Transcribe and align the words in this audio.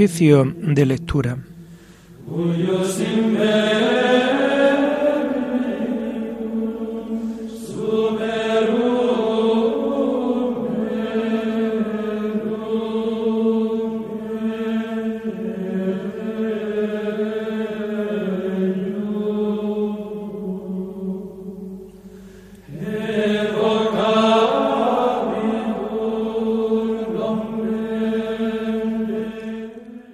Oficio 0.00 0.46
de 0.46 0.86
lectura. 0.86 1.36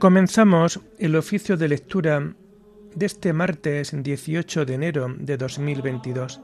Comenzamos 0.07 0.79
el 1.01 1.17
oficio 1.17 1.57
de 1.57 1.67
lectura 1.67 2.33
de 2.95 3.07
este 3.07 3.33
martes 3.33 3.91
18 3.93 4.65
de 4.65 4.75
enero 4.75 5.13
de 5.19 5.37
2022, 5.37 6.41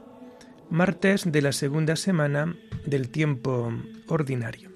martes 0.69 1.31
de 1.31 1.41
la 1.41 1.53
segunda 1.53 1.95
semana 1.95 2.57
del 2.85 3.07
tiempo 3.07 3.71
ordinario. 4.09 4.69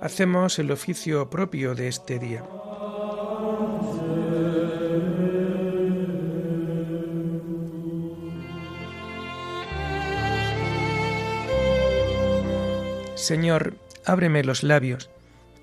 Hacemos 0.00 0.58
el 0.58 0.72
oficio 0.72 1.30
propio 1.30 1.76
de 1.76 1.86
este 1.86 2.18
día. 2.18 2.44
Señor, 13.14 13.74
ábreme 14.04 14.42
los 14.42 14.64
labios 14.64 15.09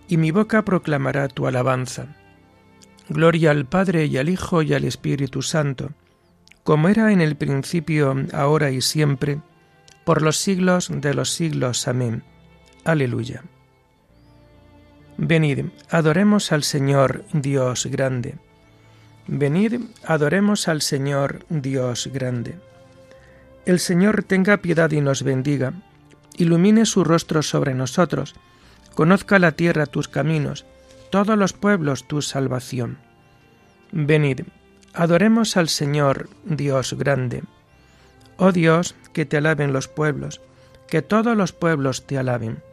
y 0.08 0.18
mi 0.18 0.32
boca 0.32 0.64
proclamará 0.64 1.28
tu 1.28 1.48
alabanza. 1.48 2.16
Gloria 3.10 3.52
al 3.52 3.66
Padre 3.66 4.06
y 4.06 4.18
al 4.18 4.30
Hijo 4.30 4.62
y 4.62 4.74
al 4.74 4.84
Espíritu 4.84 5.42
Santo, 5.42 5.92
como 6.64 6.90
era 6.90 7.12
en 7.12 7.22
el 7.22 7.36
principio, 7.36 8.16
ahora 8.34 8.72
y 8.72 8.82
siempre, 8.82 9.40
por 10.04 10.22
los 10.22 10.38
siglos 10.38 10.90
de 10.92 11.14
los 11.14 11.32
siglos. 11.32 11.88
Amén. 11.88 12.24
Aleluya. 12.84 13.44
Venid, 15.18 15.66
adoremos 15.90 16.52
al 16.52 16.64
Señor 16.64 17.26
Dios 17.34 17.88
grande. 17.88 18.36
Venid, 19.28 19.82
adoremos 20.06 20.68
al 20.68 20.82
Señor 20.82 21.46
Dios 21.50 22.10
grande. 22.14 22.60
El 23.66 23.80
Señor 23.80 24.24
tenga 24.24 24.58
piedad 24.58 24.92
y 24.92 25.02
nos 25.02 25.24
bendiga, 25.24 25.74
ilumine 26.38 26.86
su 26.86 27.04
rostro 27.04 27.42
sobre 27.42 27.74
nosotros, 27.74 28.36
Conozca 28.98 29.38
la 29.38 29.52
tierra 29.52 29.86
tus 29.86 30.08
caminos, 30.08 30.66
todos 31.12 31.38
los 31.38 31.54
pueblos 31.54 32.08
tu 32.08 32.24
salvación. 32.24 32.98
Venid, 33.92 34.42
adoremos 34.92 35.56
al 35.56 35.70
Señor, 35.70 36.32
Dios 36.46 36.94
grande. 36.94 37.44
Oh 38.38 38.52
Dios, 38.52 38.96
que 39.14 39.28
te 39.28 39.38
alaben 39.38 39.72
los 39.72 39.88
pueblos, 39.88 40.42
que 40.88 41.04
todos 41.04 41.38
los 41.38 41.54
pueblos 41.54 42.08
te 42.08 42.18
alaben. 42.18 42.64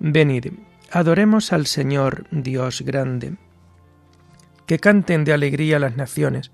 Venid, 0.00 0.54
adoremos 0.90 1.52
al 1.52 1.66
Señor, 1.66 2.26
Dios 2.32 2.82
grande. 2.82 3.36
Que 4.66 4.80
canten 4.80 5.22
de 5.22 5.34
alegría 5.34 5.78
las 5.78 5.96
naciones, 5.96 6.50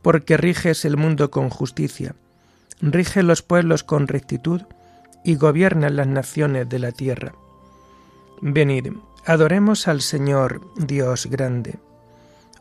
porque 0.00 0.38
riges 0.38 0.86
el 0.86 0.96
mundo 0.96 1.30
con 1.30 1.50
justicia, 1.50 2.14
rige 2.80 3.22
los 3.22 3.42
pueblos 3.42 3.84
con 3.84 4.08
rectitud 4.08 4.62
y 5.26 5.34
gobiernan 5.34 5.94
las 5.94 6.06
naciones 6.06 6.70
de 6.70 6.78
la 6.78 6.92
tierra. 6.92 7.34
Venid, 8.42 8.94
adoremos 9.26 9.86
al 9.86 10.00
Señor 10.00 10.62
Dios 10.76 11.26
grande. 11.26 11.78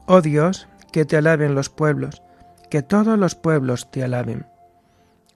Oh 0.08 0.22
Dios, 0.22 0.68
que 0.92 1.06
te 1.06 1.16
alaben 1.16 1.56
los 1.56 1.70
pueblos, 1.70 2.22
que 2.70 2.82
todos 2.82 3.18
los 3.18 3.36
pueblos 3.36 3.90
te 3.90 4.04
alaben. 4.04 4.46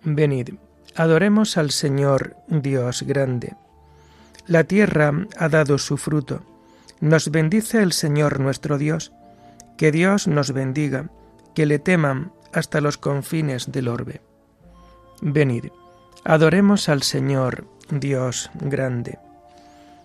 Venid, 0.03 0.55
adoremos 0.95 1.57
al 1.57 1.71
Señor 1.71 2.35
Dios 2.47 3.03
grande. 3.03 3.55
La 4.45 4.65
tierra 4.65 5.13
ha 5.37 5.47
dado 5.47 5.77
su 5.77 5.95
fruto. 5.97 6.41
Nos 6.99 7.31
bendice 7.31 7.81
el 7.81 7.93
Señor 7.93 8.41
nuestro 8.41 8.77
Dios. 8.77 9.13
Que 9.77 9.91
Dios 9.91 10.27
nos 10.27 10.51
bendiga, 10.51 11.09
que 11.55 11.65
le 11.65 11.79
teman 11.79 12.33
hasta 12.51 12.81
los 12.81 12.97
confines 12.97 13.71
del 13.71 13.87
orbe. 13.87 14.21
Venid, 15.21 15.67
adoremos 16.25 16.89
al 16.89 17.01
Señor 17.01 17.65
Dios 17.89 18.51
grande. 18.55 19.22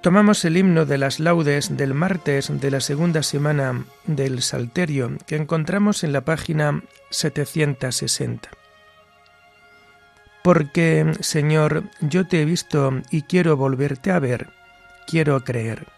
Tomamos 0.00 0.44
el 0.44 0.56
himno 0.56 0.86
de 0.86 0.96
las 0.96 1.18
laudes 1.18 1.76
del 1.76 1.92
martes 1.92 2.52
de 2.60 2.70
la 2.70 2.80
segunda 2.80 3.24
semana 3.24 3.84
del 4.06 4.42
Salterio 4.42 5.10
que 5.26 5.34
encontramos 5.34 6.04
en 6.04 6.12
la 6.12 6.20
página 6.20 6.82
760. 7.10 8.48
Porque, 10.44 11.14
Señor, 11.18 11.82
yo 12.00 12.28
te 12.28 12.40
he 12.40 12.44
visto 12.44 13.02
y 13.10 13.22
quiero 13.22 13.56
volverte 13.56 14.12
a 14.12 14.20
ver, 14.20 14.50
quiero 15.08 15.42
creer. 15.42 15.88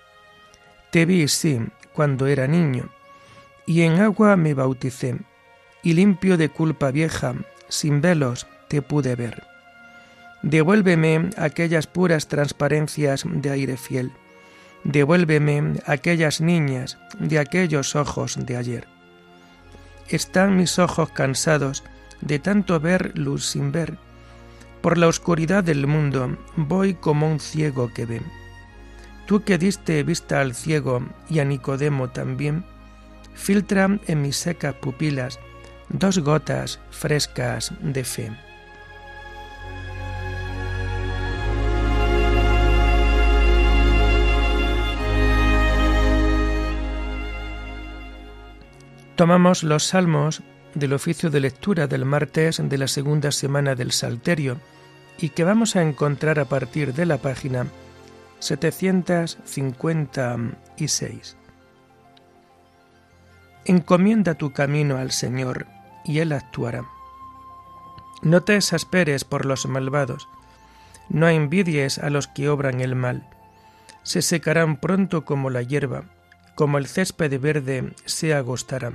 Te 0.91 1.05
vi, 1.05 1.29
sí, 1.29 1.61
cuando 1.93 2.27
era 2.27 2.47
niño, 2.47 2.89
y 3.67 3.83
en 3.83 4.01
agua 4.01 4.35
me 4.37 4.55
bauticé, 4.55 5.19
y 5.83 5.93
limpio 5.93 6.39
de 6.39 6.49
culpa 6.49 6.91
vieja, 6.91 7.35
sin 7.69 8.01
velos, 8.01 8.47
te 8.69 8.81
pude 8.81 9.15
ver. 9.15 9.50
Devuélveme 10.43 11.31
aquellas 11.37 11.87
puras 11.87 12.29
transparencias 12.29 13.25
de 13.27 13.51
aire 13.51 13.77
fiel. 13.77 14.13
Devuélveme 14.85 15.81
aquellas 15.87 16.41
niñas 16.41 16.99
de 17.19 17.39
aquellos 17.39 17.95
ojos 17.95 18.39
de 18.47 18.57
ayer. 18.57 18.89
Están 20.09 20.57
mis 20.57 20.79
ojos 20.79 21.11
cansados 21.11 21.85
de 22.23 22.39
tanto 22.39 22.81
ver 22.81 23.17
luz 23.17 23.45
sin 23.47 23.71
ver. 23.71 23.99
Por 24.81 24.97
la 24.97 25.09
oscuridad 25.09 25.63
del 25.63 25.87
mundo 25.87 26.39
voy 26.57 26.95
como 26.95 27.31
un 27.31 27.39
ciego 27.39 27.93
que 27.93 28.07
ve. 28.07 28.23
Tú 29.27 29.45
que 29.45 29.59
diste 29.59 30.03
vista 30.03 30.41
al 30.41 30.55
ciego 30.55 31.03
y 31.29 31.39
a 31.39 31.45
Nicodemo 31.45 32.11
también, 32.11 32.65
filtra 33.35 34.01
en 34.07 34.23
mis 34.23 34.37
secas 34.37 34.75
pupilas 34.75 35.39
dos 35.91 36.19
gotas 36.19 36.81
frescas 36.91 37.73
de 37.81 38.05
fe. 38.05 38.50
Tomamos 49.21 49.61
los 49.65 49.85
salmos 49.85 50.41
del 50.75 50.95
oficio 50.95 51.29
de 51.29 51.41
lectura 51.41 51.87
del 51.87 52.07
martes 52.07 52.63
de 52.67 52.79
la 52.79 52.89
segunda 52.89 53.33
semana 53.33 53.75
del 53.75 53.93
Salterio 53.93 54.57
y 55.19 55.29
que 55.29 55.45
vamos 55.45 55.77
a 55.77 55.83
encontrar 55.83 56.41
a 56.41 56.47
partir 56.47 56.95
de 56.95 57.05
la 57.05 57.19
página 57.19 57.67
756. 58.39 61.37
Encomienda 63.67 64.37
tu 64.37 64.55
camino 64.55 64.97
al 64.97 65.11
Señor 65.11 65.67
y 66.03 66.21
Él 66.21 66.33
actuará. 66.33 66.87
No 68.23 68.43
te 68.43 68.57
exasperes 68.57 69.25
por 69.25 69.45
los 69.45 69.67
malvados, 69.67 70.31
no 71.11 71.29
envidies 71.29 71.99
a 71.99 72.09
los 72.09 72.27
que 72.27 72.49
obran 72.49 72.81
el 72.81 72.95
mal. 72.95 73.29
Se 74.03 74.23
secarán 74.23 74.79
pronto 74.79 75.27
como 75.27 75.51
la 75.51 75.61
hierba, 75.61 76.05
como 76.55 76.79
el 76.79 76.87
césped 76.87 77.39
verde 77.39 77.93
se 78.07 78.33
agostará 78.33 78.95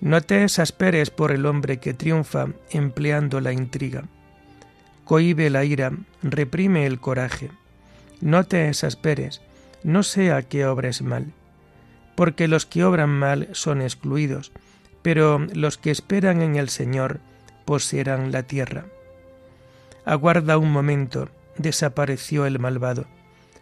no 0.00 0.22
te 0.22 0.44
exasperes 0.44 1.10
por 1.10 1.30
el 1.30 1.44
hombre 1.44 1.78
que 1.78 1.94
triunfa 1.94 2.48
empleando 2.70 3.40
la 3.40 3.52
intriga. 3.52 4.04
cohibe 5.04 5.50
la 5.50 5.64
ira, 5.64 5.92
reprime 6.22 6.86
el 6.86 7.00
coraje. 7.00 7.50
No 8.20 8.44
te 8.44 8.68
exasperes, 8.68 9.42
no 9.82 10.02
sea 10.02 10.42
que 10.42 10.66
obres 10.66 11.02
mal. 11.02 11.32
Porque 12.14 12.48
los 12.48 12.64
que 12.64 12.84
obran 12.84 13.10
mal 13.10 13.48
son 13.52 13.82
excluidos, 13.82 14.52
pero 15.02 15.38
los 15.52 15.78
que 15.78 15.90
esperan 15.90 16.42
en 16.42 16.56
el 16.56 16.68
Señor 16.68 17.20
poseerán 17.64 18.30
la 18.30 18.44
tierra. 18.44 18.84
Aguarda 20.04 20.58
un 20.58 20.70
momento, 20.70 21.28
desapareció 21.56 22.46
el 22.46 22.58
malvado. 22.58 23.06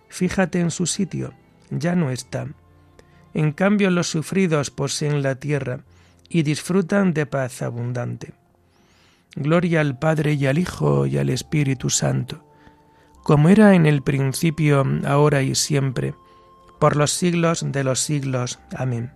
Fíjate 0.09 0.61
en 0.61 0.71
su 0.71 0.87
sitio, 0.87 1.33
ya 1.71 1.95
no 1.95 2.11
está. 2.11 2.47
En 3.35 3.53
cambio 3.53 3.91
los 3.91 4.09
sufridos 4.09 4.71
poseen 4.71 5.23
la 5.23 5.37
tierra 5.37 5.81
y 6.29 6.43
disfrutan 6.43 7.15
de 7.15 7.27
paz 7.27 7.63
abundante. 7.63 8.33
Gloria 9.35 9.81
al 9.81 9.99
Padre 9.99 10.35
y 10.35 10.47
al 10.47 10.59
Hijo 10.59 11.07
y 11.07 11.19
al 11.19 11.31
Espíritu 11.31 11.91
Santo, 11.91 12.45
como 13.23 13.49
era 13.49 13.75
en 13.75 13.87
el 13.87 14.03
principio, 14.03 14.85
ahora 15.07 15.43
y 15.43 15.55
siempre, 15.55 16.15
por 16.81 16.97
los 16.97 17.13
siglos 17.13 17.65
de 17.71 17.85
los 17.85 18.01
siglos. 18.01 18.59
Amén. 18.77 19.13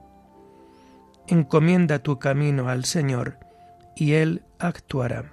Encomienda 1.28 2.00
tu 2.00 2.18
camino 2.18 2.68
al 2.68 2.84
Señor, 2.84 3.38
y 3.96 4.12
Él 4.12 4.42
actuará. 4.58 5.32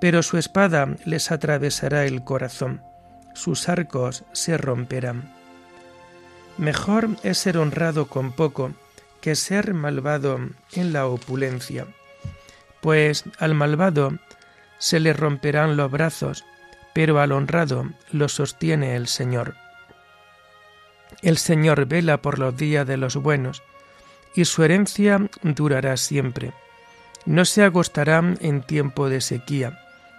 Pero 0.00 0.22
su 0.22 0.38
espada 0.38 0.88
les 1.04 1.30
atravesará 1.30 2.04
el 2.04 2.22
corazón, 2.22 2.82
sus 3.34 3.68
arcos 3.68 4.24
se 4.32 4.56
romperán. 4.56 5.32
Mejor 6.56 7.10
es 7.22 7.38
ser 7.38 7.58
honrado 7.58 8.06
con 8.06 8.32
poco 8.32 8.72
que 9.20 9.36
ser 9.36 9.74
malvado 9.74 10.38
en 10.72 10.92
la 10.92 11.06
opulencia, 11.06 11.86
pues 12.80 13.24
al 13.38 13.54
malvado 13.54 14.18
se 14.78 15.00
le 15.00 15.12
romperán 15.12 15.76
los 15.76 15.90
brazos, 15.90 16.44
pero 16.94 17.20
al 17.20 17.32
honrado 17.32 17.88
lo 18.10 18.28
sostiene 18.28 18.96
el 18.96 19.08
Señor. 19.08 19.54
El 21.22 21.38
Señor 21.38 21.86
vela 21.86 22.22
por 22.22 22.38
los 22.38 22.56
días 22.56 22.86
de 22.86 22.96
los 22.96 23.16
buenos, 23.16 23.62
y 24.34 24.44
su 24.44 24.62
herencia 24.62 25.28
durará 25.42 25.96
siempre. 25.96 26.52
No 27.24 27.44
se 27.44 27.64
agostarán 27.64 28.38
en 28.40 28.62
tiempo 28.62 29.08
de 29.08 29.20
sequía, 29.20 29.78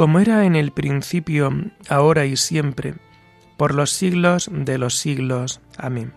como 0.00 0.18
era 0.18 0.46
en 0.46 0.56
el 0.56 0.72
principio, 0.72 1.52
ahora 1.90 2.24
y 2.24 2.38
siempre, 2.38 2.94
por 3.58 3.74
los 3.74 3.90
siglos 3.90 4.48
de 4.50 4.78
los 4.78 4.96
siglos. 4.96 5.60
Amén. 5.76 6.14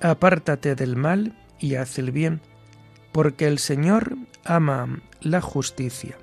Apártate 0.00 0.74
del 0.74 0.96
mal 0.96 1.38
y 1.60 1.76
haz 1.76 2.00
el 2.00 2.10
bien, 2.10 2.40
porque 3.12 3.46
el 3.46 3.60
Señor 3.60 4.16
ama 4.44 5.00
la 5.20 5.40
justicia. 5.40 6.18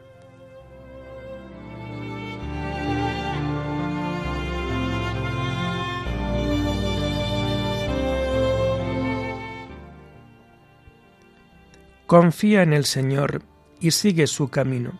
Confía 12.08 12.62
en 12.62 12.74
el 12.74 12.84
Señor 12.84 13.42
y 13.80 13.92
sigue 13.92 14.28
su 14.28 14.50
camino. 14.50 15.00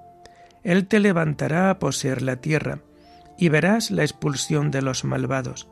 Él 0.63 0.87
te 0.87 0.99
levantará 0.99 1.69
a 1.69 1.79
poseer 1.79 2.21
la 2.21 2.37
tierra, 2.37 2.79
y 3.37 3.49
verás 3.49 3.91
la 3.91 4.03
expulsión 4.03 4.71
de 4.71 4.81
los 4.81 5.03
malvados 5.03 5.67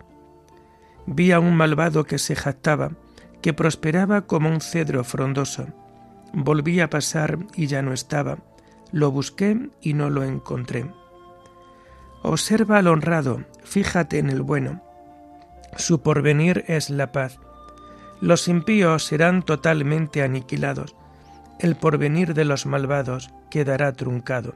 vi 1.10 1.32
a 1.32 1.40
un 1.40 1.56
malvado 1.56 2.04
que 2.04 2.20
se 2.20 2.36
jactaba, 2.36 2.92
que 3.42 3.54
prosperaba 3.54 4.28
como 4.28 4.50
un 4.50 4.62
cedro 4.62 5.04
frondoso. 5.04 5.68
Volví 6.34 6.80
a 6.80 6.90
pasar 6.90 7.40
y 7.56 7.68
ya 7.68 7.82
no 7.82 7.94
estaba. 7.94 8.38
Lo 8.92 9.12
busqué 9.12 9.70
y 9.82 9.94
no 9.94 10.10
lo 10.10 10.24
encontré. 10.24 10.86
Observa 12.22 12.78
al 12.78 12.88
honrado, 12.88 13.44
fíjate 13.64 14.20
en 14.20 14.30
el 14.30 14.42
bueno. 14.42 14.84
Su 15.78 16.02
porvenir 16.02 16.66
es 16.68 16.90
la 16.90 17.12
paz. 17.12 17.40
Los 18.22 18.48
impíos 18.48 19.06
serán 19.06 19.44
totalmente 19.44 20.22
aniquilados. 20.22 20.96
El 21.60 21.76
porvenir 21.76 22.34
de 22.34 22.46
los 22.46 22.66
malvados 22.66 23.32
quedará 23.50 23.94
truncado. 23.94 24.56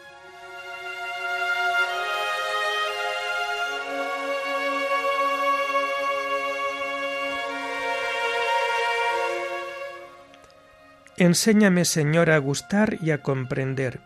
Enséñame, 11.21 11.85
Señor, 11.85 12.31
a 12.31 12.39
gustar 12.39 12.97
y 12.99 13.11
a 13.11 13.21
comprender 13.21 13.99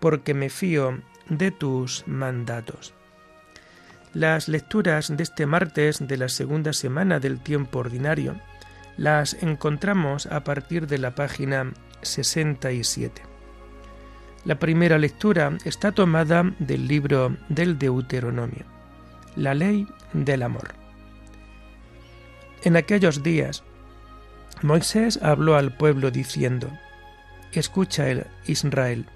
porque 0.00 0.34
me 0.34 0.50
fío 0.50 1.00
de 1.28 1.52
tus 1.52 2.02
mandatos. 2.08 2.92
Las 4.14 4.48
lecturas 4.48 5.16
de 5.16 5.22
este 5.22 5.46
martes 5.46 6.04
de 6.08 6.16
la 6.16 6.28
segunda 6.28 6.72
semana 6.72 7.20
del 7.20 7.38
tiempo 7.38 7.78
ordinario 7.78 8.34
las 8.96 9.34
encontramos 9.44 10.26
a 10.26 10.42
partir 10.42 10.88
de 10.88 10.98
la 10.98 11.14
página 11.14 11.72
67. 12.02 13.22
La 14.44 14.58
primera 14.58 14.98
lectura 14.98 15.56
está 15.64 15.92
tomada 15.92 16.52
del 16.58 16.88
libro 16.88 17.36
del 17.48 17.78
Deuteronomio, 17.78 18.64
la 19.36 19.54
ley 19.54 19.86
del 20.14 20.42
amor. 20.42 20.74
En 22.64 22.76
aquellos 22.76 23.22
días, 23.22 23.62
Moisés 24.62 25.18
habló 25.22 25.56
al 25.56 25.74
pueblo 25.76 26.10
diciendo, 26.10 26.70
Escucha 27.52 28.08
el 28.08 28.26
Israel, 28.46 29.06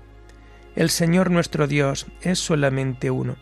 el 0.74 0.90
Señor 0.90 1.30
nuestro 1.30 1.66
Dios 1.66 2.06
es 2.22 2.38
solamente 2.38 3.10
uno. 3.10 3.36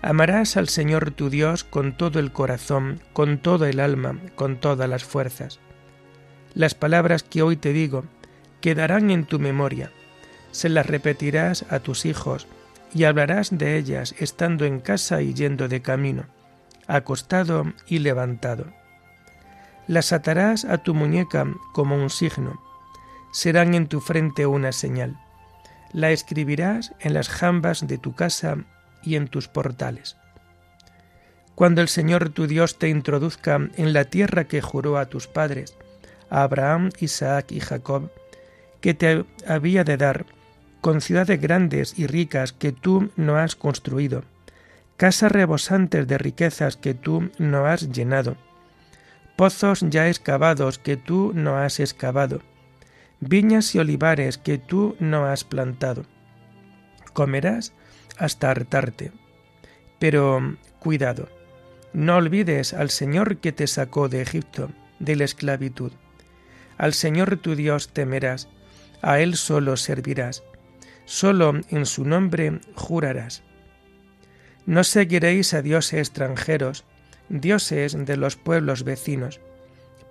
Amarás 0.00 0.56
al 0.56 0.68
Señor 0.68 1.10
tu 1.12 1.30
Dios 1.30 1.64
con 1.64 1.96
todo 1.96 2.18
el 2.18 2.32
corazón, 2.32 3.00
con 3.12 3.38
todo 3.38 3.66
el 3.66 3.80
alma, 3.80 4.18
con 4.34 4.58
todas 4.58 4.88
las 4.88 5.04
fuerzas. 5.04 5.58
Las 6.54 6.74
palabras 6.74 7.22
que 7.22 7.42
hoy 7.42 7.56
te 7.56 7.72
digo 7.72 8.04
quedarán 8.60 9.10
en 9.10 9.24
tu 9.24 9.38
memoria, 9.38 9.90
se 10.52 10.68
las 10.68 10.86
repetirás 10.86 11.64
a 11.70 11.80
tus 11.80 12.04
hijos 12.04 12.46
y 12.94 13.04
hablarás 13.04 13.56
de 13.56 13.76
ellas 13.76 14.14
estando 14.18 14.64
en 14.66 14.80
casa 14.80 15.22
y 15.22 15.34
yendo 15.34 15.66
de 15.66 15.82
camino, 15.82 16.26
acostado 16.86 17.72
y 17.86 18.00
levantado. 18.00 18.66
Las 19.86 20.12
atarás 20.12 20.64
a 20.64 20.78
tu 20.78 20.94
muñeca 20.94 21.46
como 21.72 21.96
un 21.96 22.10
signo, 22.10 22.60
serán 23.32 23.74
en 23.74 23.86
tu 23.88 24.00
frente 24.00 24.46
una 24.46 24.72
señal 24.72 25.18
la 25.92 26.10
escribirás 26.10 26.94
en 27.00 27.14
las 27.14 27.28
jambas 27.28 27.86
de 27.86 27.98
tu 27.98 28.14
casa 28.14 28.58
y 29.02 29.16
en 29.16 29.28
tus 29.28 29.48
portales. 29.48 30.16
Cuando 31.54 31.82
el 31.82 31.88
Señor 31.88 32.30
tu 32.30 32.46
Dios 32.46 32.78
te 32.78 32.88
introduzca 32.88 33.56
en 33.76 33.92
la 33.92 34.04
tierra 34.04 34.44
que 34.44 34.62
juró 34.62 34.96
a 34.96 35.06
tus 35.06 35.26
padres, 35.26 35.76
a 36.30 36.42
Abraham, 36.42 36.90
Isaac 36.98 37.52
y 37.52 37.60
Jacob, 37.60 38.10
que 38.80 38.94
te 38.94 39.24
había 39.46 39.84
de 39.84 39.96
dar, 39.96 40.24
con 40.80 41.00
ciudades 41.00 41.40
grandes 41.40 41.96
y 41.98 42.06
ricas 42.06 42.52
que 42.52 42.72
tú 42.72 43.10
no 43.16 43.36
has 43.36 43.54
construido, 43.54 44.24
casas 44.96 45.30
rebosantes 45.30 46.08
de 46.08 46.18
riquezas 46.18 46.76
que 46.76 46.94
tú 46.94 47.30
no 47.38 47.66
has 47.66 47.92
llenado, 47.92 48.36
pozos 49.36 49.84
ya 49.88 50.08
excavados 50.08 50.78
que 50.78 50.96
tú 50.96 51.32
no 51.34 51.56
has 51.56 51.80
excavado, 51.80 52.40
viñas 53.20 53.74
y 53.74 53.78
olivares 53.78 54.38
que 54.38 54.58
tú 54.58 54.96
no 55.00 55.24
has 55.26 55.44
plantado. 55.44 56.04
Comerás 57.12 57.72
hasta 58.18 58.50
hartarte. 58.50 59.12
Pero 59.98 60.56
cuidado, 60.78 61.28
no 61.92 62.16
olvides 62.16 62.72
al 62.72 62.90
Señor 62.90 63.38
que 63.38 63.52
te 63.52 63.66
sacó 63.66 64.08
de 64.08 64.22
Egipto, 64.22 64.70
de 64.98 65.16
la 65.16 65.24
esclavitud. 65.24 65.92
Al 66.78 66.94
Señor 66.94 67.36
tu 67.36 67.54
Dios 67.54 67.90
temerás, 67.92 68.48
a 69.02 69.20
Él 69.20 69.36
solo 69.36 69.76
servirás, 69.76 70.42
solo 71.04 71.60
en 71.68 71.86
su 71.86 72.04
nombre 72.04 72.60
jurarás. 72.74 73.42
No 74.64 74.84
seguiréis 74.84 75.54
a 75.54 75.62
dioses 75.62 75.98
extranjeros, 76.00 76.84
dioses 77.28 77.96
de 78.04 78.16
los 78.16 78.36
pueblos 78.36 78.84
vecinos, 78.84 79.40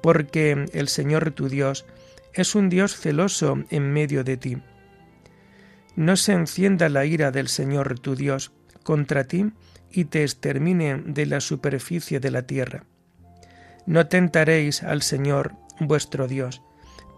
porque 0.01 0.65
el 0.73 0.87
Señor 0.87 1.31
tu 1.31 1.49
Dios 1.49 1.85
es 2.33 2.55
un 2.55 2.69
Dios 2.69 2.95
celoso 2.95 3.57
en 3.69 3.91
medio 3.91 4.23
de 4.23 4.37
ti. 4.37 4.57
No 5.95 6.15
se 6.15 6.33
encienda 6.33 6.89
la 6.89 7.05
ira 7.05 7.31
del 7.31 7.47
Señor 7.47 7.99
tu 7.99 8.15
Dios 8.15 8.51
contra 8.83 9.25
ti 9.25 9.51
y 9.91 10.05
te 10.05 10.23
extermine 10.23 11.03
de 11.05 11.25
la 11.25 11.41
superficie 11.41 12.19
de 12.19 12.31
la 12.31 12.43
tierra. 12.43 12.85
No 13.85 14.07
tentaréis 14.07 14.83
al 14.83 15.01
Señor 15.01 15.53
vuestro 15.79 16.27
Dios, 16.27 16.61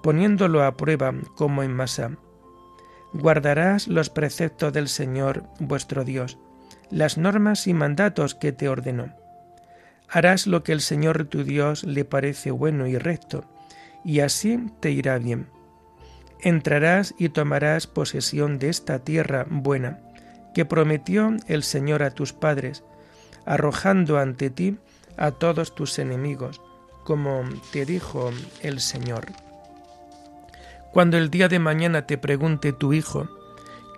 poniéndolo 0.02 0.64
a 0.64 0.76
prueba 0.76 1.14
como 1.36 1.64
en 1.64 1.74
masa. 1.74 2.18
Guardarás 3.14 3.88
los 3.88 4.10
preceptos 4.10 4.74
del 4.74 4.88
Señor 4.88 5.44
vuestro 5.60 6.04
Dios, 6.04 6.40
las 6.90 7.18
normas 7.18 7.68
y 7.68 7.74
mandatos 7.74 8.34
que 8.34 8.52
te 8.52 8.70
ordenó. 8.70 9.14
Harás 10.14 10.46
lo 10.46 10.62
que 10.62 10.74
el 10.74 10.82
Señor 10.82 11.26
tu 11.26 11.44
Dios 11.44 11.84
le 11.86 12.06
parece 12.06 12.52
bueno 12.52 12.86
y 12.86 13.00
recto, 13.00 13.46
y 14.06 14.20
así 14.20 14.64
te 14.80 14.92
irá 14.92 15.18
bien. 15.18 15.48
Entrarás 16.40 17.16
y 17.18 17.30
tomarás 17.30 17.88
posesión 17.88 18.60
de 18.60 18.70
esta 18.70 19.00
tierra 19.00 19.48
buena, 19.50 20.02
que 20.54 20.66
prometió 20.66 21.36
el 21.48 21.64
Señor 21.64 22.04
a 22.04 22.12
tus 22.12 22.32
padres, 22.32 22.84
arrojando 23.48 24.20
ante 24.20 24.52
ti 24.52 24.78
a 25.18 25.32
todos 25.32 25.74
tus 25.74 25.98
enemigos, 25.98 26.62
como 27.04 27.42
te 27.72 27.84
dijo 27.84 28.30
el 28.62 28.82
Señor. 28.82 29.26
Cuando 30.92 31.18
el 31.18 31.32
día 31.32 31.48
de 31.48 31.58
mañana 31.58 32.06
te 32.06 32.20
pregunte 32.20 32.72
tu 32.72 32.94
hijo, 32.94 33.30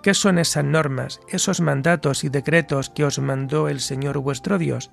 ¿qué 0.02 0.14
son 0.14 0.38
esas 0.38 0.64
normas, 0.64 1.20
esos 1.28 1.60
mandatos 1.60 2.24
y 2.24 2.30
decretos 2.30 2.88
que 2.88 3.04
os 3.04 3.18
mandó 3.18 3.68
el 3.68 3.80
Señor 3.80 4.16
vuestro 4.16 4.56
Dios? 4.56 4.90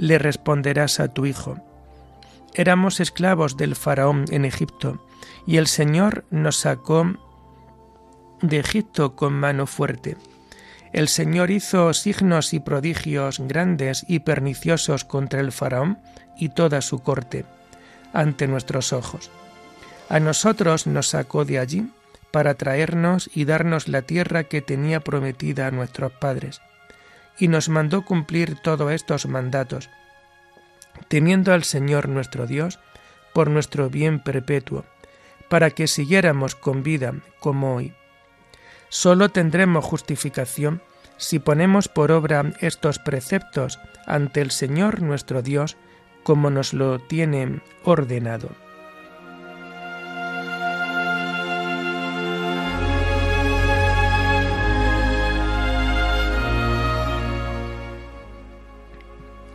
Le 0.00 0.18
responderás 0.18 0.98
a 0.98 1.08
tu 1.08 1.26
hijo, 1.26 1.58
Éramos 2.54 3.00
esclavos 3.00 3.58
del 3.58 3.76
faraón 3.76 4.24
en 4.30 4.46
Egipto, 4.46 5.06
y 5.46 5.58
el 5.58 5.66
Señor 5.66 6.24
nos 6.30 6.56
sacó 6.56 7.18
de 8.40 8.60
Egipto 8.60 9.14
con 9.14 9.34
mano 9.34 9.66
fuerte. 9.66 10.16
El 10.94 11.08
Señor 11.08 11.50
hizo 11.50 11.92
signos 11.92 12.54
y 12.54 12.60
prodigios 12.60 13.40
grandes 13.40 14.06
y 14.08 14.20
perniciosos 14.20 15.04
contra 15.04 15.40
el 15.40 15.52
faraón 15.52 15.98
y 16.38 16.48
toda 16.48 16.80
su 16.80 17.00
corte, 17.00 17.44
ante 18.14 18.48
nuestros 18.48 18.94
ojos. 18.94 19.30
A 20.08 20.18
nosotros 20.18 20.86
nos 20.86 21.08
sacó 21.08 21.44
de 21.44 21.58
allí 21.58 21.92
para 22.30 22.54
traernos 22.54 23.28
y 23.34 23.44
darnos 23.44 23.86
la 23.86 24.00
tierra 24.00 24.44
que 24.44 24.62
tenía 24.62 25.00
prometida 25.00 25.66
a 25.66 25.70
nuestros 25.70 26.10
padres, 26.12 26.62
y 27.40 27.48
nos 27.48 27.68
mandó 27.68 28.04
cumplir 28.04 28.56
todos 28.60 28.92
estos 28.92 29.26
mandatos, 29.26 29.88
temiendo 31.08 31.52
al 31.52 31.64
Señor 31.64 32.08
nuestro 32.08 32.46
Dios 32.46 32.78
por 33.32 33.50
nuestro 33.50 33.88
bien 33.88 34.20
perpetuo, 34.20 34.84
para 35.48 35.70
que 35.70 35.88
siguiéramos 35.88 36.54
con 36.54 36.82
vida 36.82 37.14
como 37.40 37.74
hoy. 37.74 37.94
Solo 38.90 39.30
tendremos 39.30 39.84
justificación 39.84 40.82
si 41.16 41.38
ponemos 41.38 41.88
por 41.88 42.12
obra 42.12 42.52
estos 42.60 42.98
preceptos 42.98 43.78
ante 44.06 44.40
el 44.40 44.50
Señor 44.50 45.02
nuestro 45.02 45.42
Dios 45.42 45.76
como 46.22 46.50
nos 46.50 46.74
lo 46.74 46.98
tiene 46.98 47.60
ordenado. 47.84 48.50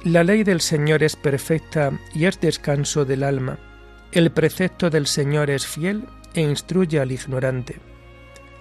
La 0.06 0.24
ley 0.24 0.44
del 0.44 0.62
Señor 0.62 1.02
es 1.02 1.16
perfecta 1.16 1.92
y 2.14 2.26
es 2.26 2.40
descanso 2.40 3.06
del 3.06 3.24
alma. 3.24 3.58
El 4.12 4.30
precepto 4.30 4.92
del 4.92 5.08
Señor 5.08 5.50
es 5.50 5.66
fiel 5.66 6.06
e 6.36 6.42
instruye 6.42 7.00
al 7.00 7.12
ignorante. 7.12 7.80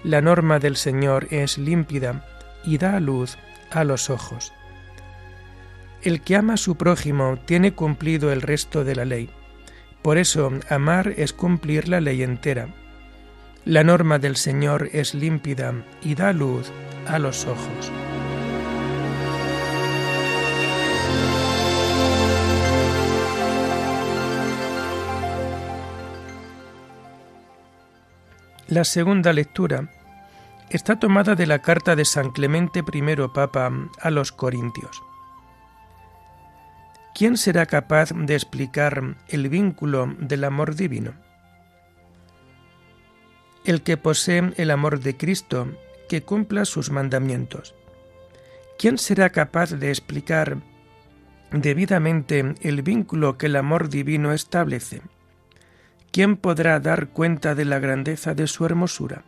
La 0.05 0.23
norma 0.23 0.59
del 0.59 0.75
Señor 0.75 1.27
es 1.31 1.59
límpida 1.59 2.25
y 2.65 2.79
da 2.79 2.99
luz 2.99 3.37
a 3.71 3.85
los 3.85 4.09
ojos. 4.09 4.55
El 6.01 6.23
que 6.23 6.37
ama 6.37 6.55
a 6.55 6.57
su 6.57 6.77
prójimo 6.77 7.39
tiene 7.45 7.75
cumplido 7.75 8.33
el 8.33 8.41
resto 8.41 8.83
de 8.83 8.97
la 8.97 9.05
ley. 9.05 9.29
Por 10.01 10.17
eso 10.17 10.51
amar 10.71 11.13
es 11.19 11.35
cumplir 11.35 11.89
la 11.91 12.01
ley 12.01 12.23
entera. 12.23 12.69
La 13.67 13.85
norma 13.85 14.19
del 14.19 14.37
Señor 14.37 14.89
es 14.95 15.13
límpida 15.13 15.75
y 16.03 16.15
da 16.15 16.33
luz 16.33 16.73
a 17.07 17.19
los 17.19 17.45
ojos. 17.45 17.93
La 28.75 28.83
segunda 28.83 29.33
lectura 29.33 29.89
está 30.69 30.99
tomada 30.99 31.37
de 31.37 31.47
la 31.47 31.61
carta 31.61 31.95
de 31.95 32.05
San 32.05 32.33
Clemente 32.33 32.81
I 32.81 33.03
Papa 33.33 33.71
a 34.01 34.11
los 34.11 34.33
Corintios. 34.33 35.01
¿Quién 37.15 37.37
será 37.37 37.67
capaz 37.67 38.11
de 38.13 38.35
explicar 38.35 39.15
el 39.29 39.49
vínculo 39.49 40.13
del 40.19 40.43
amor 40.43 40.75
divino? 40.75 41.15
El 43.65 43.83
que 43.83 43.97
posee 43.97 44.53
el 44.57 44.73
amor 44.73 44.99
de 44.99 45.17
Cristo, 45.17 45.69
que 46.09 46.25
cumpla 46.25 46.65
sus 46.65 46.91
mandamientos. 46.91 47.77
¿Quién 48.77 48.99
será 48.99 49.31
capaz 49.31 49.71
de 49.71 49.91
explicar 49.91 50.57
debidamente 51.53 52.57
el 52.61 52.83
vínculo 52.83 53.39
que 53.39 53.47
el 53.47 53.55
amor 53.55 53.89
divino 53.89 54.33
establece? 54.33 55.01
¿Quién 56.15 56.37
podrá 56.37 56.79
dar 56.79 57.09
cuenta 57.09 57.57
de 57.57 57.65
la 57.65 57.81
grandeza 57.81 58.35
de 58.35 58.47
su 58.47 58.65
hermosura? 58.65 59.25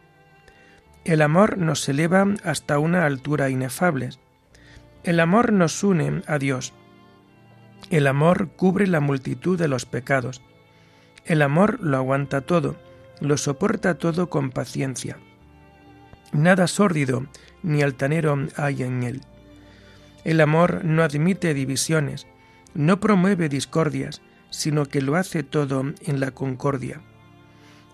El 1.05 1.21
amor 1.21 1.59
nos 1.59 1.89
eleva 1.89 2.25
hasta 2.45 2.79
una 2.79 3.07
altura 3.07 3.51
inefable. 3.51 4.11
El 5.03 5.19
amor 5.19 5.53
nos 5.53 5.83
une 5.83 6.23
a 6.29 6.39
Dios. 6.39 6.75
El 7.91 8.07
amor 8.07 8.51
cubre 8.55 8.87
la 8.87 9.01
multitud 9.01 9.59
de 9.59 9.67
los 9.67 9.85
pecados. 9.85 10.43
El 11.25 11.43
amor 11.43 11.81
lo 11.81 11.97
aguanta 11.97 12.43
todo, 12.43 12.77
lo 13.21 13.37
soporta 13.37 13.99
todo 13.99 14.31
con 14.31 14.53
paciencia. 14.53 15.19
Nada 16.31 16.69
sórdido 16.69 17.27
ni 17.65 17.83
altanero 17.83 18.39
hay 18.57 18.85
en 18.85 19.03
él. 19.03 19.23
El 20.23 20.41
amor 20.41 20.85
no 20.85 21.03
admite 21.03 21.53
divisiones, 21.53 22.29
no 22.75 23.01
promueve 23.01 23.49
discordias, 23.49 24.23
sino 24.57 24.87
que 24.87 25.03
lo 25.03 25.17
hace 25.17 25.43
todo 25.43 25.85
en 26.01 26.19
la 26.19 26.31
concordia. 26.31 27.03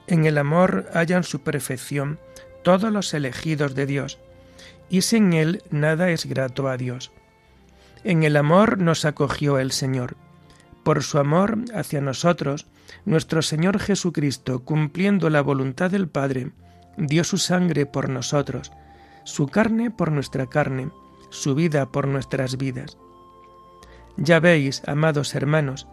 En 0.07 0.26
el 0.26 0.38
amor 0.38 0.88
hallan 0.95 1.25
su 1.25 1.40
perfección 1.40 2.21
todos 2.62 2.92
los 2.92 3.12
elegidos 3.14 3.75
de 3.75 3.85
Dios, 3.85 4.21
y 4.88 5.02
sin 5.02 5.33
él 5.33 5.64
nada 5.71 6.11
es 6.11 6.25
grato 6.25 6.69
a 6.69 6.76
Dios. 6.76 7.11
En 8.04 8.23
el 8.23 8.37
amor 8.37 8.78
nos 8.78 9.04
acogió 9.04 9.59
el 9.59 9.73
Señor. 9.73 10.16
Por 10.85 11.02
su 11.02 11.19
amor 11.19 11.59
hacia 11.75 12.00
nosotros, 12.00 12.69
nuestro 13.04 13.42
Señor 13.42 13.81
Jesucristo, 13.81 14.61
cumpliendo 14.61 15.31
la 15.31 15.42
voluntad 15.42 15.90
del 15.90 16.09
Padre, 16.09 16.52
dio 16.97 17.25
su 17.25 17.38
sangre 17.38 17.87
por 17.87 18.09
nosotros, 18.09 18.71
su 19.25 19.49
carne 19.49 19.90
por 19.90 20.12
nuestra 20.12 20.47
carne, 20.47 20.90
su 21.31 21.57
vida 21.57 21.90
por 21.90 22.07
nuestras 22.07 22.57
vidas. 22.57 22.99
Ya 24.16 24.38
veis, 24.38 24.83
amados 24.87 25.35
hermanos, 25.35 25.88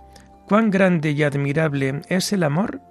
cuán 0.50 0.72
grande 0.72 1.12
y 1.12 1.22
admirable 1.22 2.01
es 2.10 2.34
el 2.34 2.41
amor 2.41 2.82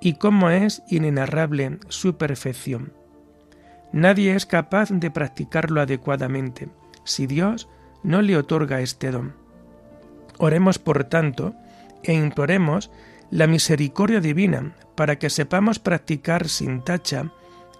y 0.00 0.14
cómo 0.14 0.50
es 0.50 0.82
inenarrable 0.88 1.78
su 1.88 2.16
perfección. 2.16 2.92
Nadie 3.92 4.34
es 4.34 4.46
capaz 4.46 4.90
de 4.90 5.12
practicarlo 5.12 5.80
adecuadamente 5.80 6.68
si 7.04 7.28
Dios 7.28 7.68
no 8.02 8.20
le 8.20 8.36
otorga 8.36 8.80
este 8.80 9.12
don. 9.12 9.32
Oremos, 10.38 10.80
por 10.80 11.04
tanto, 11.04 11.54
e 12.02 12.12
imploremos 12.12 12.90
la 13.30 13.46
misericordia 13.46 14.20
divina 14.20 14.74
para 14.96 15.16
que 15.16 15.30
sepamos 15.30 15.78
practicar 15.78 16.48
sin 16.48 16.82
tacha 16.82 17.30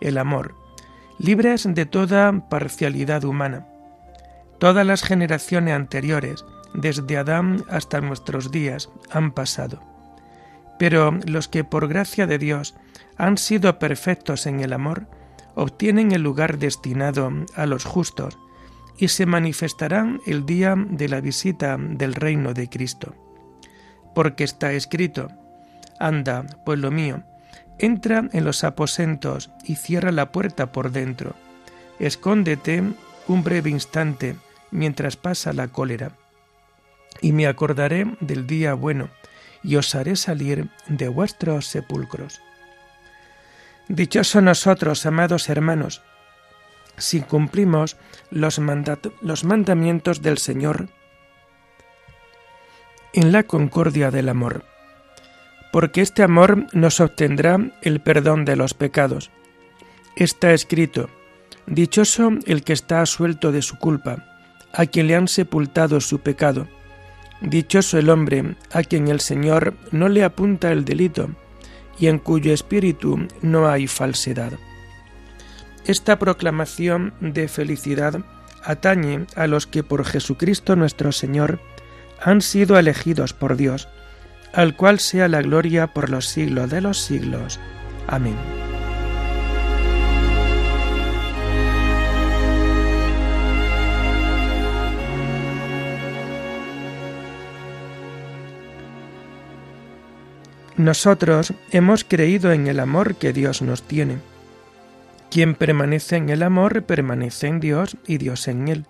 el 0.01 0.19
amor, 0.19 0.55
libres 1.19 1.67
de 1.69 1.87
toda 1.87 2.49
parcialidad 2.49 3.25
humana 3.25 3.67
Todas 4.59 4.87
las 4.87 5.03
generaciones 5.03 5.75
anteriores, 5.75 6.45
desde 6.75 7.17
Adán 7.17 7.65
hasta 7.71 8.01
nuestros 8.01 8.51
días, 8.51 8.91
han 9.11 9.33
pasado. 9.33 9.81
Pero 10.79 11.19
los 11.27 11.49
que 11.49 11.65
por 11.65 11.89
gracia 11.89 12.27
de 12.27 12.39
Dios 12.39 12.75
han 13.17 13.39
sido 13.39 13.79
perfectos 13.79 14.47
en 14.47 14.61
el 14.61 14.73
amor, 14.73 15.07
obtienen 15.55 16.13
el 16.13 16.23
lugar 16.23 16.59
destinado 16.59 17.31
a 17.55 17.67
los 17.67 17.85
justos 17.85 18.37
y 18.99 19.09
se 19.09 19.27
manifestarán 19.27 20.21
el 20.27 20.47
día 20.47 20.75
de 20.77 21.09
la 21.09 21.21
visita 21.21 21.77
del 21.79 22.15
reino 22.15 22.55
de 22.55 22.69
Cristo. 22.69 23.15
Porque 24.15 24.45
está 24.45 24.73
escrito, 24.73 25.29
Anda, 25.99 26.45
pueblo 26.65 26.91
mío, 26.91 27.23
entra 27.79 28.29
en 28.33 28.45
los 28.45 28.65
aposentos 28.65 29.51
y 29.65 29.77
cierra 29.77 30.13
la 30.13 30.33
puerta 30.33 30.73
por 30.73 30.91
dentro. 30.91 31.35
Escóndete 31.99 32.83
un 33.27 33.45
breve 33.45 33.71
instante 33.71 34.37
mientras 34.71 35.17
pasa 35.17 35.53
la 35.53 35.69
cólera. 35.69 36.13
Y 37.21 37.33
me 37.33 37.47
acordaré 37.47 38.07
del 38.21 38.47
día 38.47 38.75
bueno, 38.75 39.11
y 39.63 39.77
os 39.77 39.95
haré 39.95 40.17
salir 40.17 40.69
de 40.87 41.09
vuestros 41.09 41.67
sepulcros. 41.67 42.43
Dichosos 43.89 44.43
nosotros, 44.43 45.05
amados 45.07 45.49
hermanos, 45.49 46.03
si 46.97 47.21
cumplimos 47.21 47.97
los, 48.31 48.61
los 49.21 49.45
mandamientos 49.45 50.23
del 50.23 50.39
Señor 50.39 50.89
en 53.13 53.33
la 53.33 53.43
concordia 53.43 54.11
del 54.11 54.29
amor, 54.29 54.65
porque 55.73 56.01
este 56.01 56.23
amor 56.23 56.67
nos 56.73 57.01
obtendrá 57.01 57.59
el 57.83 58.01
perdón 58.01 58.45
de 58.45 58.57
los 58.57 58.75
pecados. 58.75 59.31
Está 60.17 60.53
escrito, 60.53 61.09
Dichoso 61.67 62.31
el 62.47 62.63
que 62.63 62.75
está 62.75 63.05
suelto 63.07 63.51
de 63.51 63.63
su 63.63 63.79
culpa, 63.79 64.25
a 64.73 64.87
quien 64.87 65.07
le 65.07 65.17
han 65.17 65.29
sepultado 65.29 66.01
su 66.01 66.21
pecado. 66.21 66.69
Dichoso 67.45 67.99
el 67.99 68.09
hombre 68.09 68.57
a 68.73 68.83
quien 68.83 69.09
el 69.09 69.21
Señor 69.21 69.75
no 69.93 70.09
le 70.09 70.25
apunta 70.25 70.73
el 70.73 70.85
delito 70.85 71.29
y 71.99 72.07
en 72.07 72.19
cuyo 72.19 72.55
espíritu 72.55 73.29
no 73.43 73.69
hay 73.69 73.87
falsedad. 73.87 74.53
Esta 75.85 76.19
proclamación 76.19 77.13
de 77.21 77.47
felicidad 77.49 78.25
atañe 78.65 79.27
a 79.37 79.47
los 79.47 79.67
que 79.67 79.83
por 79.83 80.07
Jesucristo 80.07 80.75
nuestro 80.75 81.13
Señor 81.13 81.61
han 82.23 82.41
sido 82.41 82.79
elegidos 82.79 83.35
por 83.35 83.57
Dios, 83.57 83.89
al 84.55 84.75
cual 84.75 84.99
sea 84.99 85.29
la 85.29 85.43
gloria 85.43 85.89
por 85.89 86.09
los 86.09 86.27
siglos 86.27 86.71
de 86.71 86.81
los 86.81 86.99
siglos. 86.99 87.61
Amén. 88.07 88.37
Nosotros 100.77 101.53
hemos 101.71 102.03
creído 102.03 102.53
en 102.53 102.67
el 102.67 102.81
amor 102.81 103.15
que 103.15 103.33
Dios 103.33 103.63
nos 103.63 103.83
tiene. 103.83 104.19
Quien 105.31 105.55
permanece 105.55 106.17
en 106.17 106.31
el 106.31 106.43
amor 106.43 106.83
permanece 106.83 107.47
en 107.47 107.61
Dios 107.61 107.97
y 108.07 108.19
Dios 108.19 108.49
en 108.49 108.69
él. 108.69 108.87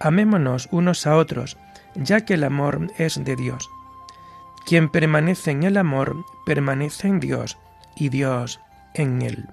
Amémonos 0.00 0.68
unos 0.70 1.06
a 1.06 1.16
otros, 1.16 1.58
ya 1.94 2.24
que 2.24 2.34
el 2.34 2.44
amor 2.44 2.90
es 2.96 3.22
de 3.22 3.36
Dios. 3.36 3.68
Quien 4.66 4.88
permanece 4.88 5.50
en 5.50 5.64
el 5.64 5.76
amor 5.76 6.16
permanece 6.46 7.08
en 7.08 7.20
Dios 7.20 7.58
y 7.96 8.08
Dios 8.08 8.60
en 8.94 9.20
él. 9.22 9.46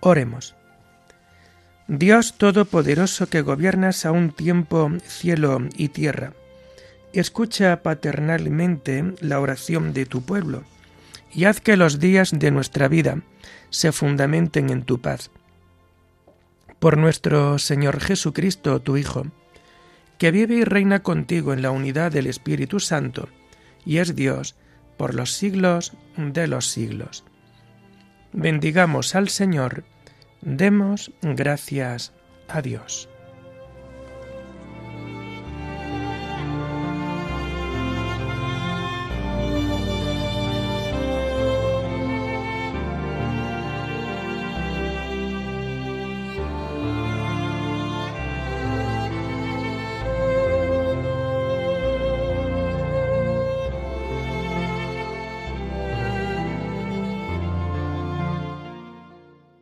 Oremos. 0.00 0.54
Dios 1.88 2.34
Todopoderoso 2.38 3.26
que 3.26 3.42
gobiernas 3.42 4.06
a 4.06 4.12
un 4.12 4.30
tiempo 4.30 4.90
cielo 5.06 5.60
y 5.76 5.88
tierra, 5.88 6.32
escucha 7.20 7.82
paternalmente 7.82 9.14
la 9.20 9.40
oración 9.40 9.92
de 9.92 10.06
tu 10.06 10.22
pueblo 10.22 10.64
y 11.32 11.44
haz 11.44 11.60
que 11.60 11.76
los 11.76 11.98
días 11.98 12.30
de 12.32 12.50
nuestra 12.50 12.88
vida 12.88 13.22
se 13.70 13.92
fundamenten 13.92 14.70
en 14.70 14.82
tu 14.82 15.00
paz. 15.00 15.30
Por 16.78 16.96
nuestro 16.96 17.58
Señor 17.58 18.00
Jesucristo, 18.00 18.80
tu 18.80 18.96
Hijo, 18.96 19.26
que 20.18 20.30
vive 20.30 20.56
y 20.56 20.64
reina 20.64 21.02
contigo 21.02 21.52
en 21.52 21.62
la 21.62 21.70
unidad 21.70 22.12
del 22.12 22.26
Espíritu 22.26 22.78
Santo, 22.78 23.28
y 23.84 23.98
es 23.98 24.14
Dios 24.14 24.54
por 24.96 25.14
los 25.14 25.32
siglos 25.32 25.92
de 26.16 26.46
los 26.46 26.68
siglos. 26.68 27.24
Bendigamos 28.32 29.14
al 29.14 29.28
Señor, 29.28 29.84
demos 30.40 31.12
gracias 31.22 32.12
a 32.48 32.62
Dios. 32.62 33.08